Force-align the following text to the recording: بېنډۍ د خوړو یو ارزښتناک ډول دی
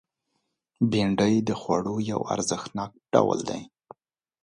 بېنډۍ 0.89 1.35
د 1.47 1.49
خوړو 1.61 1.95
یو 2.11 2.19
ارزښتناک 2.35 2.91
ډول 3.13 3.39
دی 3.49 3.61